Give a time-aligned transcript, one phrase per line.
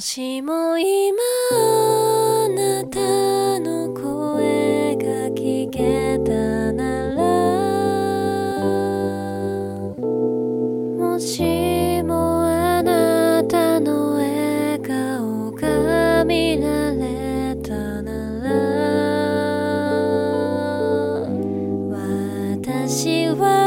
[0.00, 1.18] もしも今
[1.52, 2.98] あなた
[3.60, 7.20] の声が聞けたなら
[10.96, 18.10] もしもあなたの笑顔が見られたな
[18.40, 18.48] ら
[22.56, 23.59] 私は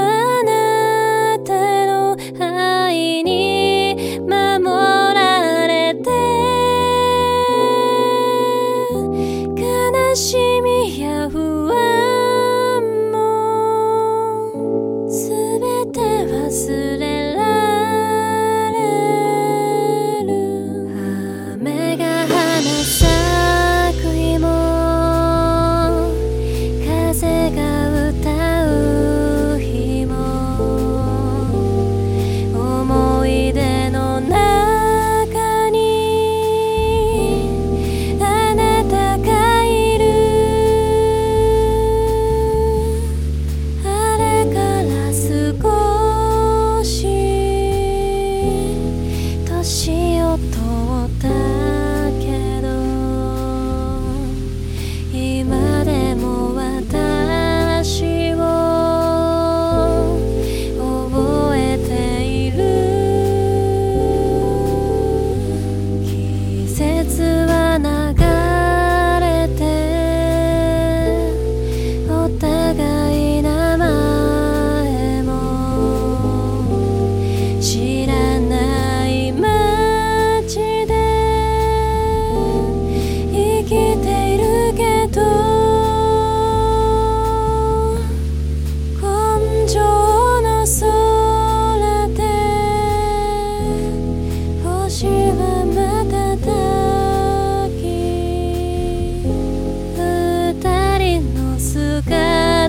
[10.16, 10.53] しい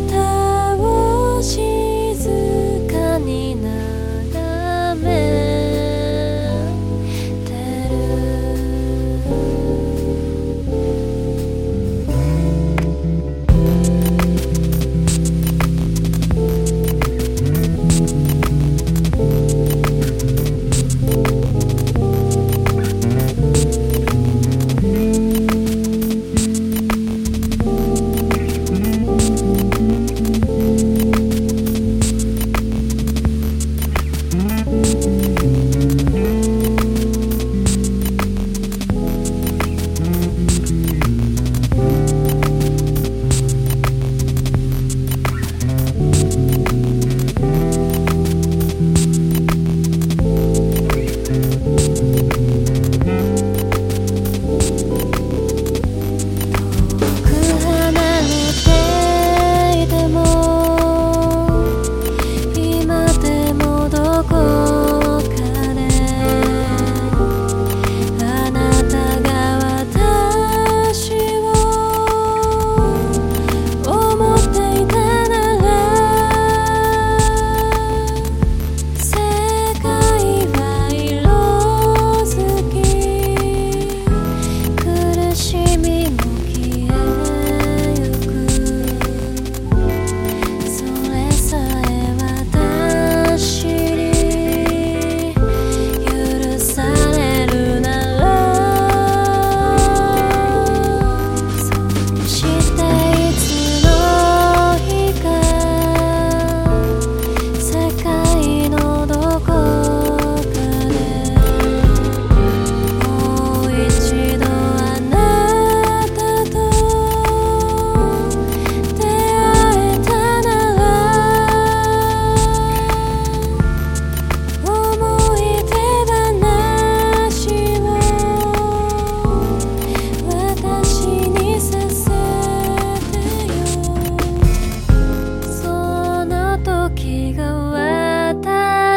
[0.01, 0.44] 的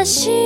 [0.08, 0.37] 心。